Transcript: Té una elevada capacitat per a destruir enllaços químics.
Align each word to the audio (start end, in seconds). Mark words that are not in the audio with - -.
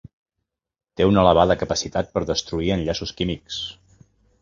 Té 1.01 1.07
una 1.09 1.21
elevada 1.25 1.57
capacitat 1.65 2.11
per 2.17 2.25
a 2.25 2.29
destruir 2.33 2.75
enllaços 2.79 3.17
químics. 3.21 3.65